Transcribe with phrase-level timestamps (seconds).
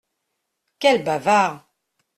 [0.85, 1.61] Quel bavard!